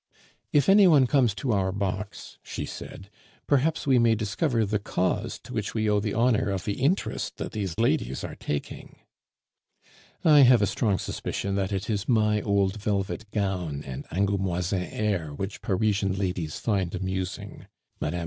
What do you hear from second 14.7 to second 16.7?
air which Parisian ladies